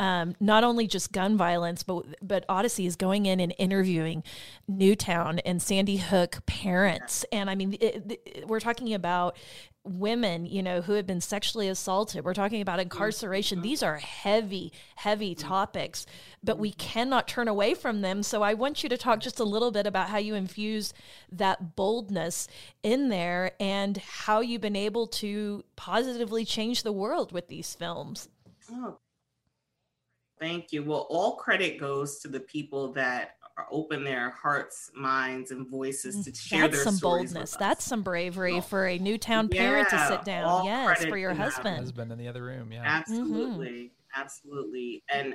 [0.00, 4.24] um, not only just gun violence, but but Odyssey is going in and interviewing
[4.66, 9.36] Newtown and Sandy Hook parents, and I mean, it, it, we're talking about
[9.84, 12.24] women, you know, who have been sexually assaulted.
[12.24, 13.60] We're talking about incarceration.
[13.60, 15.46] These are heavy, heavy mm-hmm.
[15.46, 16.06] topics,
[16.42, 16.78] but we mm-hmm.
[16.78, 18.22] cannot turn away from them.
[18.22, 20.94] So I want you to talk just a little bit about how you infuse
[21.30, 22.48] that boldness
[22.82, 28.30] in there and how you've been able to positively change the world with these films.
[28.72, 28.98] Oh,
[30.40, 30.82] thank you.
[30.82, 33.36] Well, all credit goes to the people that
[33.70, 37.56] open their hearts, minds, and voices to mm, share That's some boldness.
[37.56, 40.64] That's some bravery for a Newtown yeah, parent to sit down.
[40.64, 41.78] Yes, for your husband.
[41.78, 42.72] Husband in the other room.
[42.72, 42.82] Yeah.
[42.84, 43.66] Absolutely.
[43.66, 44.20] Mm-hmm.
[44.20, 45.04] Absolutely.
[45.12, 45.34] And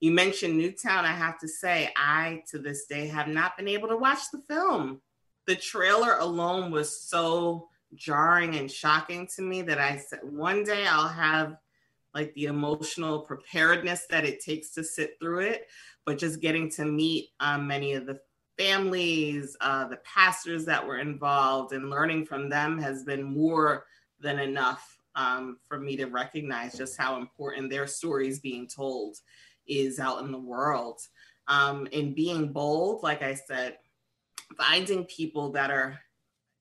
[0.00, 1.04] you mentioned Newtown.
[1.04, 4.40] I have to say, I to this day have not been able to watch the
[4.48, 5.00] film.
[5.46, 10.86] The trailer alone was so jarring and shocking to me that I said one day
[10.86, 11.56] I'll have
[12.18, 15.66] like the emotional preparedness that it takes to sit through it
[16.08, 18.18] but just getting to meet um, many of the
[18.56, 23.84] families, uh, the pastors that were involved, and learning from them has been more
[24.18, 29.18] than enough um, for me to recognize just how important their stories being told
[29.66, 30.98] is out in the world.
[31.46, 33.76] Um, in being bold, like I said,
[34.56, 35.98] finding people that are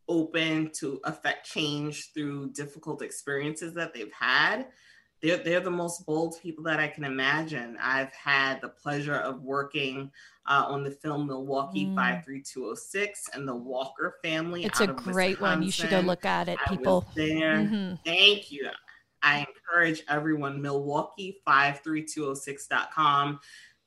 [0.10, 4.68] open to affect change through difficult experiences that they've had
[5.22, 7.76] they're, they're the most bold people that I can imagine.
[7.82, 10.12] I've had the pleasure of working
[10.46, 11.96] uh, on the film Milwaukee mm.
[11.96, 14.66] 53206 and the Walker family.
[14.66, 15.60] It's a great Wisconsin.
[15.60, 15.64] one.
[15.64, 17.08] You should go look at it, people.
[17.16, 17.58] there.
[17.58, 17.96] Mm-hmm.
[18.06, 18.70] Thank you.
[19.24, 23.40] I encourage everyone, Milwaukee53206.com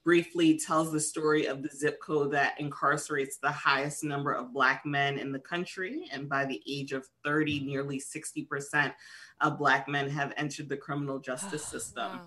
[0.03, 4.85] briefly tells the story of the zip code that incarcerates the highest number of Black
[4.87, 6.07] men in the country.
[6.11, 8.93] And by the age of 30, nearly 60%
[9.41, 12.13] of Black men have entered the criminal justice system.
[12.13, 12.21] Wow.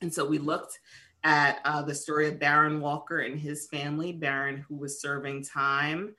[0.00, 0.78] And so we looked
[1.24, 6.14] at uh, the story of Baron Walker and his family, Baron, who was serving time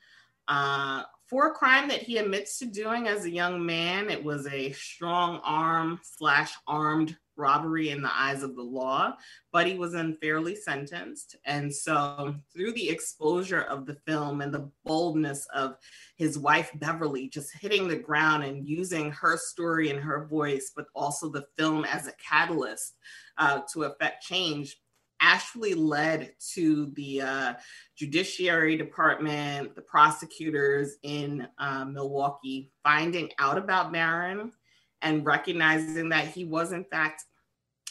[0.47, 4.09] uh, for a crime that he admits to doing as a young man.
[4.09, 9.13] It was a strong arm slash armed robbery in the eyes of the law,
[9.51, 11.35] but he was unfairly sentenced.
[11.45, 15.77] And so, through the exposure of the film and the boldness of
[16.15, 20.87] his wife, Beverly, just hitting the ground and using her story and her voice, but
[20.95, 22.95] also the film as a catalyst
[23.37, 24.77] uh, to affect change,
[25.19, 27.53] actually led to the uh,
[27.95, 34.51] Judiciary Department, the prosecutors in uh, Milwaukee finding out about Baron
[35.01, 37.23] and recognizing that he was in fact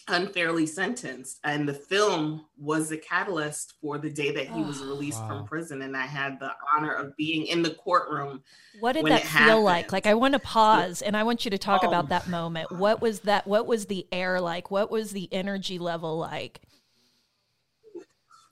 [0.09, 5.21] unfairly sentenced and the film was the catalyst for the day that he was released
[5.23, 5.29] wow.
[5.29, 8.41] from prison and i had the honor of being in the courtroom
[8.79, 9.65] what did that feel happened.
[9.65, 11.89] like like i want to pause and i want you to talk oh.
[11.89, 15.77] about that moment what was that what was the air like what was the energy
[15.77, 16.61] level like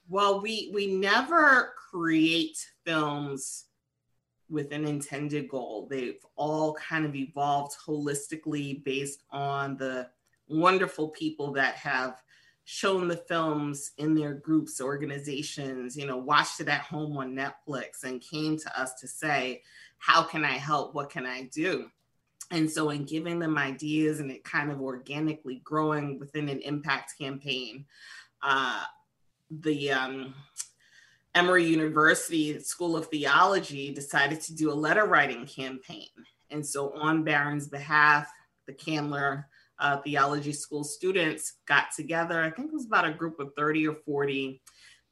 [0.08, 3.66] well we we never create films
[4.50, 5.86] with an intended goal.
[5.90, 10.08] They've all kind of evolved holistically based on the
[10.48, 12.22] wonderful people that have
[12.64, 18.04] shown the films in their groups, organizations, you know, watched it at home on Netflix
[18.04, 19.62] and came to us to say,
[19.98, 20.94] how can I help?
[20.94, 21.90] What can I do?
[22.50, 27.14] And so, in giving them ideas and it kind of organically growing within an impact
[27.18, 27.86] campaign,
[28.42, 28.84] uh,
[29.50, 30.34] the um,
[31.34, 36.08] Emory University School of Theology decided to do a letter writing campaign.
[36.50, 38.30] And so, on Baron's behalf,
[38.66, 42.42] the Candler uh, Theology School students got together.
[42.42, 44.62] I think it was about a group of 30 or 40.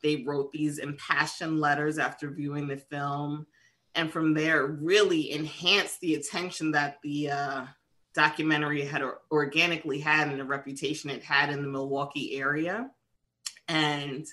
[0.03, 3.47] They wrote these impassioned letters after viewing the film.
[3.95, 7.65] And from there, really enhanced the attention that the uh,
[8.15, 12.91] documentary had organically had and the reputation it had in the Milwaukee area.
[13.69, 14.27] And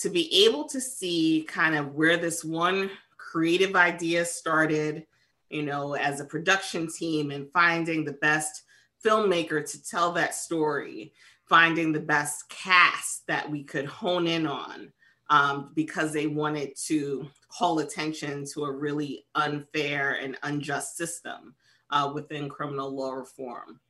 [0.00, 5.06] to be able to see kind of where this one creative idea started,
[5.50, 8.62] you know, as a production team and finding the best
[9.04, 11.12] filmmaker to tell that story,
[11.46, 14.92] finding the best cast that we could hone in on
[15.30, 21.54] um, because they wanted to call attention to a really unfair and unjust system
[21.90, 23.80] uh, within criminal law reform.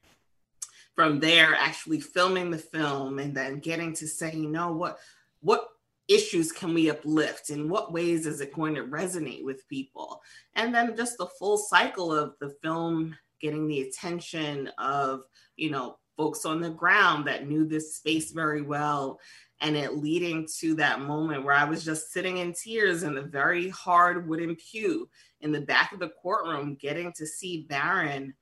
[0.95, 4.99] From there, actually filming the film and then getting to say, you know, what
[5.41, 5.69] what
[6.09, 7.51] issues can we uplift?
[7.51, 10.21] In what ways is it going to resonate with people?
[10.55, 15.23] And then just the full cycle of the film getting the attention of
[15.57, 19.19] you know folks on the ground that knew this space very well
[19.61, 23.23] and it leading to that moment where i was just sitting in tears in a
[23.23, 25.09] very hard wooden pew
[25.41, 28.35] in the back of the courtroom getting to see baron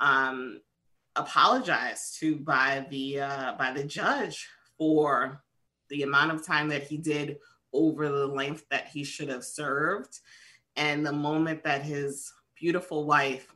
[0.00, 0.60] um,
[1.16, 5.42] apologized to by the uh, by the judge for
[5.90, 7.38] the amount of time that he did
[7.72, 10.20] over the length that he should have served
[10.76, 13.52] and the moment that his beautiful wife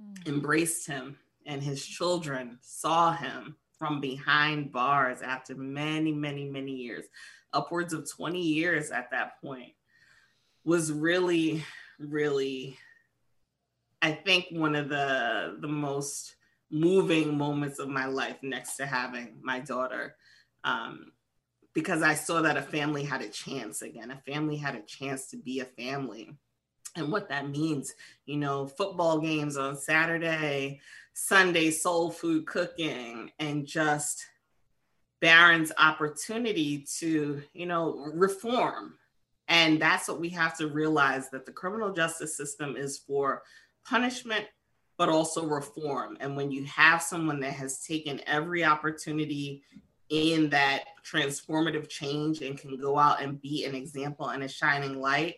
[0.00, 0.28] mm.
[0.28, 1.16] embraced him,
[1.46, 7.06] and his children saw him from behind bars after many, many, many years,
[7.52, 9.72] upwards of 20 years at that point,
[10.64, 11.64] was really,
[11.98, 12.78] really,
[14.00, 16.36] I think, one of the, the most
[16.70, 20.14] moving moments of my life next to having my daughter.
[20.64, 21.11] Um,
[21.74, 24.10] because I saw that a family had a chance again.
[24.10, 26.30] A family had a chance to be a family.
[26.96, 27.94] And what that means,
[28.26, 30.80] you know, football games on Saturday,
[31.14, 34.26] Sunday soul food cooking, and just
[35.20, 38.98] Baron's opportunity to, you know, reform.
[39.48, 43.42] And that's what we have to realize that the criminal justice system is for
[43.86, 44.46] punishment,
[44.98, 46.18] but also reform.
[46.20, 49.62] And when you have someone that has taken every opportunity
[50.08, 55.00] in that transformative change and can go out and be an example and a shining
[55.00, 55.36] light,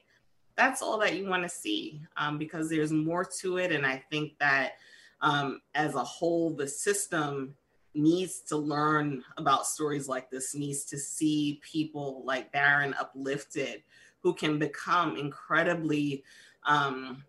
[0.57, 3.73] that's all that you want to see um, because there's more to it.
[3.73, 4.73] And I think that
[5.21, 7.55] um, as a whole, the system
[7.95, 13.83] needs to learn about stories like this, needs to see people like Baron uplifted
[14.23, 16.25] who can become incredibly.
[16.67, 17.25] Um,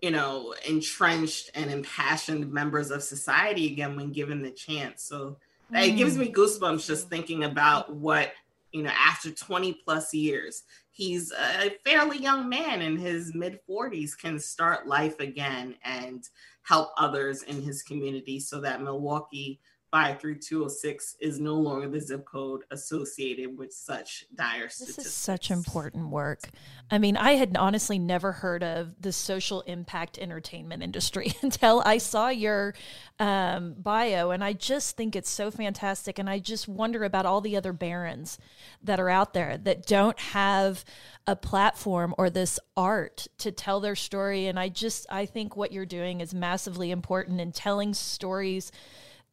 [0.00, 5.04] you know, entrenched and impassioned members of society again when given the chance.
[5.04, 5.36] So
[5.72, 5.88] Mm.
[5.88, 8.32] It gives me goosebumps just thinking about what,
[8.72, 14.16] you know, after 20 plus years, he's a fairly young man in his mid 40s
[14.16, 16.28] can start life again and
[16.62, 19.60] help others in his community so that Milwaukee
[19.92, 24.96] 53206 is no longer the zip code associated with such dire statistics.
[24.96, 26.48] This is such important work.
[26.90, 31.98] I mean, I had honestly never heard of the social impact entertainment industry until I
[31.98, 32.74] saw your
[33.18, 36.18] um, bio, and I just think it's so fantastic.
[36.18, 38.38] And I just wonder about all the other barons
[38.82, 40.86] that are out there that don't have
[41.26, 44.46] a platform or this art to tell their story.
[44.46, 48.72] And I just, I think what you're doing is massively important in telling stories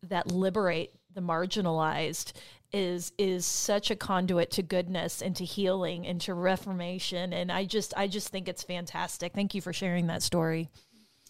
[0.04, 2.34] that liberate the marginalized
[2.72, 7.34] is is such a conduit to goodness and to healing and to reformation.
[7.34, 9.34] And i just i just think it's fantastic.
[9.34, 10.70] Thank you for sharing that story.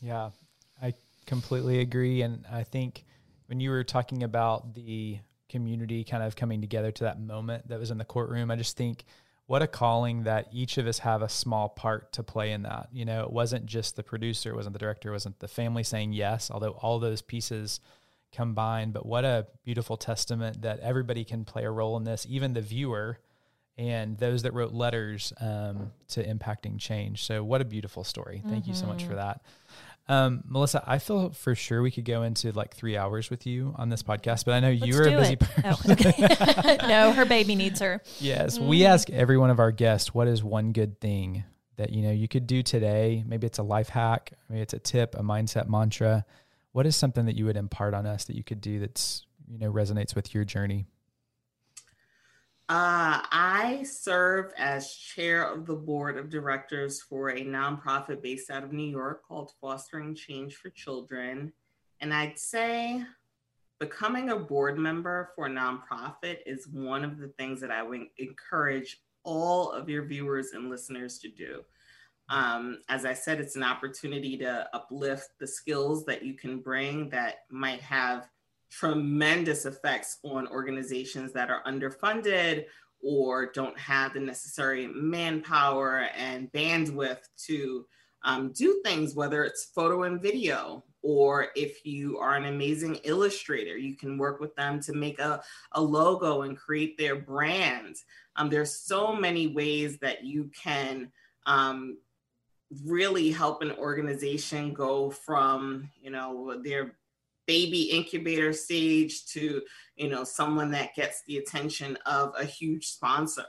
[0.02, 0.32] Yeah
[0.82, 0.94] i
[1.26, 2.22] completely agree.
[2.22, 3.06] And i think
[3.48, 7.80] when you were talking about the community kind of coming together to that moment that
[7.80, 9.04] was in the courtroom i just think
[9.48, 12.88] what a calling that each of us have a small part to play in that.
[12.92, 15.82] You know it wasn't just the producer it wasn't the director it wasn't the family
[15.82, 17.80] saying yes although all those pieces
[18.32, 18.94] combined.
[18.94, 22.62] But what a beautiful testament that everybody can play a role in this, even the
[22.62, 23.20] viewer
[23.78, 27.24] and those that wrote letters um, to impacting change.
[27.24, 28.44] So, what a beautiful story.
[28.46, 28.72] Thank mm-hmm.
[28.72, 29.18] you so much for mm-hmm.
[29.18, 29.42] that.
[30.10, 33.76] Um, Melissa, I feel for sure we could go into like three hours with you
[33.78, 35.64] on this podcast, but I know you're a busy person.
[35.66, 36.78] Oh, okay.
[36.88, 38.02] no, her baby needs her.
[38.20, 38.58] Yes.
[38.58, 38.68] Mm.
[38.68, 41.44] We ask every one of our guests, what is one good thing
[41.78, 43.24] that, you know, you could do today?
[43.26, 46.26] Maybe it's a life hack, maybe it's a tip, a mindset mantra
[46.72, 49.58] what is something that you would impart on us that you could do that's you
[49.58, 50.86] know resonates with your journey
[52.70, 58.64] uh, I serve as chair of the board of directors for a nonprofit based out
[58.64, 61.52] of New York called Fostering Change for Children.
[62.00, 63.02] And I'd say
[63.80, 68.02] becoming a board member for a nonprofit is one of the things that I would
[68.20, 71.64] encourage all of your viewers and listeners to do.
[72.30, 77.10] Um, as I said, it's an opportunity to uplift the skills that you can bring
[77.10, 78.30] that might have
[78.70, 82.66] tremendous effects on organizations that are underfunded
[83.02, 87.86] or don't have the necessary manpower and bandwidth to
[88.24, 93.78] um, do things, whether it's photo and video, or if you are an amazing illustrator,
[93.78, 97.96] you can work with them to make a, a logo and create their brand.
[98.36, 101.12] Um, there's so many ways that you can
[101.46, 101.98] um,
[102.86, 106.96] really help an organization go from you know their
[107.48, 109.62] baby incubator stage to
[109.96, 113.46] you know someone that gets the attention of a huge sponsor.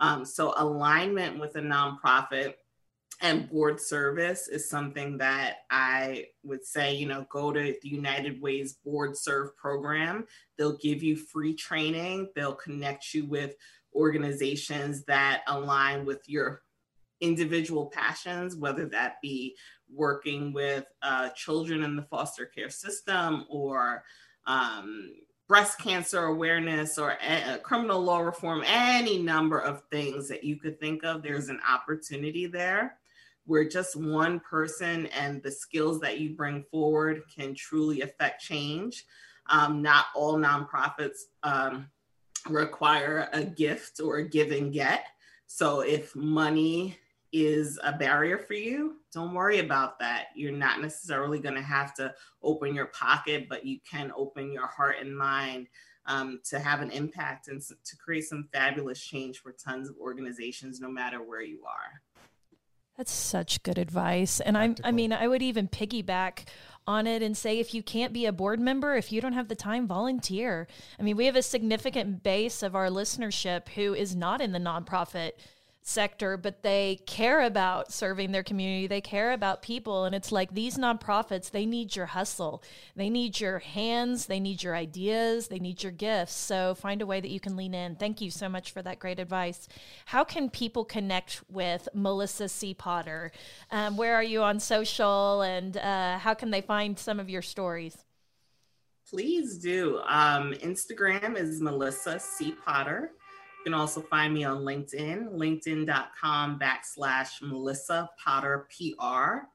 [0.00, 2.54] Um, so alignment with a nonprofit
[3.22, 8.40] and board service is something that i would say you know go to the united
[8.42, 10.26] ways board serve program.
[10.58, 12.30] They'll give you free training.
[12.34, 13.54] They'll connect you with
[13.94, 16.62] organizations that align with your
[17.20, 19.56] individual passions, whether that be
[19.92, 24.04] working with uh, children in the foster care system or
[24.46, 25.12] um,
[25.48, 30.78] breast cancer awareness or a- criminal law reform, any number of things that you could
[30.80, 32.98] think of, there's an opportunity there
[33.46, 39.04] where just one person and the skills that you bring forward can truly affect change.
[39.48, 41.88] Um, not all nonprofits um,
[42.48, 45.06] require a gift or a give and get.
[45.46, 46.98] So if money
[47.44, 50.26] is a barrier for you, don't worry about that.
[50.34, 54.66] You're not necessarily going to have to open your pocket, but you can open your
[54.66, 55.68] heart and mind
[56.06, 60.80] um, to have an impact and to create some fabulous change for tons of organizations,
[60.80, 62.02] no matter where you are.
[62.96, 64.40] That's such good advice.
[64.40, 66.48] And I I mean, I would even piggyback
[66.86, 69.48] on it and say if you can't be a board member, if you don't have
[69.48, 70.66] the time, volunteer.
[70.98, 74.58] I mean, we have a significant base of our listenership who is not in the
[74.58, 75.32] nonprofit
[75.86, 78.88] sector, but they care about serving their community.
[78.88, 80.04] They care about people.
[80.04, 82.62] And it's like these nonprofits, they need your hustle.
[82.96, 84.26] They need your hands.
[84.26, 85.46] They need your ideas.
[85.46, 86.34] They need your gifts.
[86.34, 87.94] So find a way that you can lean in.
[87.94, 89.68] Thank you so much for that great advice.
[90.06, 92.74] How can people connect with Melissa C.
[92.74, 93.30] Potter?
[93.70, 97.42] Um, where are you on social and uh, how can they find some of your
[97.42, 97.96] stories?
[99.08, 100.00] Please do.
[100.08, 102.56] Um, Instagram is Melissa C.
[102.64, 103.12] Potter
[103.66, 109.48] can also find me on LinkedIn, linkedin.com backslash Melissa Potter PR.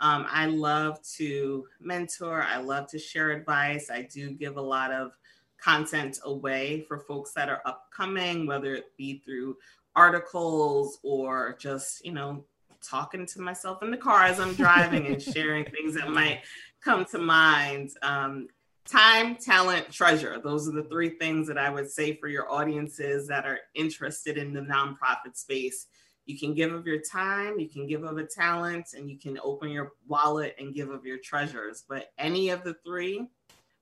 [0.00, 3.90] Um, I love to mentor, I love to share advice.
[3.90, 5.12] I do give a lot of
[5.60, 9.58] content away for folks that are upcoming, whether it be through
[9.94, 12.42] articles or just, you know,
[12.82, 16.40] talking to myself in the car as I'm driving and sharing things that might
[16.80, 17.90] come to mind.
[18.00, 18.48] Um,
[18.88, 20.40] time, talent, treasure.
[20.42, 24.38] Those are the three things that I would say for your audiences that are interested
[24.38, 25.86] in the nonprofit space.
[26.26, 29.38] You can give of your time, you can give of a talent, and you can
[29.42, 31.84] open your wallet and give of your treasures.
[31.88, 33.28] But any of the three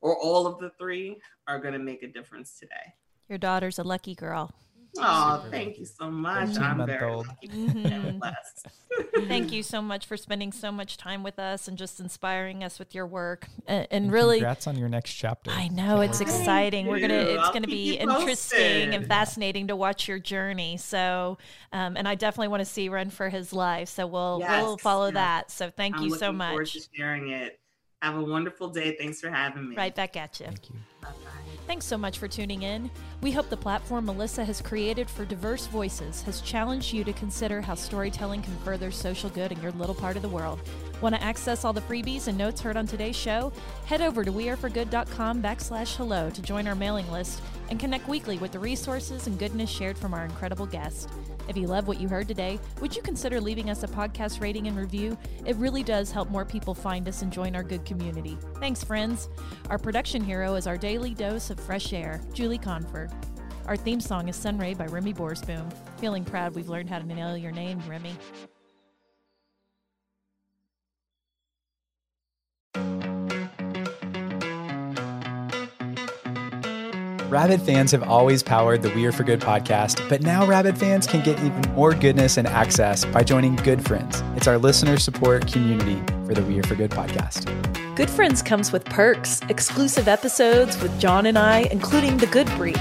[0.01, 2.95] or all of the three are going to make a difference today.
[3.29, 4.53] Your daughter's a lucky girl.
[5.01, 6.59] Oh, thank you so much.
[6.59, 7.49] I'm very lucky.
[7.49, 9.29] Mm-hmm.
[9.29, 12.79] thank you so much for spending so much time with us and just inspiring us
[12.79, 13.49] with your work.
[13.67, 15.51] And, and really, congrats on your next chapter.
[15.51, 16.87] I know it's exciting.
[16.87, 17.15] We're gonna.
[17.15, 20.77] It's I'll gonna be interesting and fascinating to watch your journey.
[20.77, 21.39] So,
[21.73, 23.89] um, and I definitely want to see Run for His Life.
[23.89, 25.15] So we'll yes, we'll follow yes.
[25.15, 25.51] that.
[25.51, 26.51] So thank I'm you so much.
[26.51, 27.61] Forward to sharing it.
[28.03, 28.95] Have a wonderful day.
[28.97, 29.77] Thanks for having me.
[29.77, 30.47] Right back at you.
[30.47, 30.77] Thank you.
[31.01, 31.31] Bye-bye.
[31.67, 32.91] Thanks so much for tuning in.
[33.23, 37.61] We hope the platform Melissa has created for diverse voices has challenged you to consider
[37.61, 40.61] how storytelling can further social good in your little part of the world.
[41.01, 43.53] Want to access all the freebies and notes heard on today's show?
[43.87, 48.53] Head over to weareforgood.com backslash hello to join our mailing list and connect weekly with
[48.53, 51.09] the resources and goodness shared from our incredible guests.
[51.49, 54.67] If you love what you heard today, would you consider leaving us a podcast rating
[54.67, 55.17] and review?
[55.45, 58.37] It really does help more people find us and join our good community.
[58.59, 59.29] Thanks, friends.
[59.71, 63.09] Our production hero is our daily dose of fresh air, Julie Confer.
[63.67, 65.73] Our theme song is Sunray by Remy Borsboom.
[65.99, 68.17] Feeling proud we've learned how to nail your name, Remy.
[77.29, 81.09] Rabid fans have always powered the We Are for Good podcast, but now Rabid fans
[81.09, 84.23] can get even more goodness and access by joining Good Friends.
[84.37, 87.47] It's our listener support community for the We Are for Good podcast.
[87.97, 92.81] Good Friends comes with perks, exclusive episodes with John and I, including the Good Brief,